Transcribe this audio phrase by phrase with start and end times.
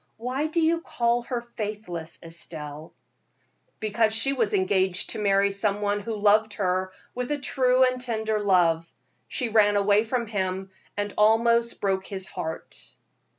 [0.17, 2.91] "Why do you call her faithless, Estelle?"
[3.79, 8.01] "Because she was engaged to marry some one who loved her with a true and
[8.01, 8.91] tender love.
[9.27, 12.81] She ran away from him, and almost broke his heart."